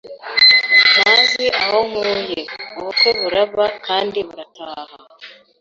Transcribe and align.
ntazi 0.93 1.45
aho 1.63 1.77
nkuye, 1.89 2.39
ubukwe 2.79 3.09
buraba 3.19 3.65
kandi 3.85 4.17
burataha 4.27 4.95